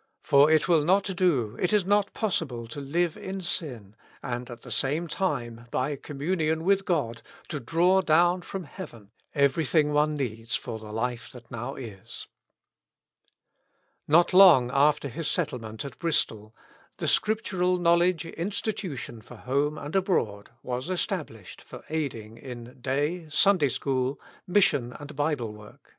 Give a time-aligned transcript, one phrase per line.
[0.22, 4.62] "For it will not do, it is not possible, to live in sin, and at
[4.62, 10.56] the same time, by co7nmu7iion with God, to draw dow,i frotn heaven everything one needs
[10.56, 12.28] for the life that 7iow is."
[14.06, 16.56] Not long after his settlement at Bristol,"
[16.96, 23.28] The Scriptural Knowledgk Institution for Home and Abroad" was estab lished for aiding in Day,
[23.28, 25.96] Sunday School, INIission and Bible work.